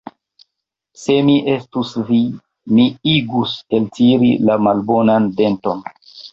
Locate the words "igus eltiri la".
3.13-4.59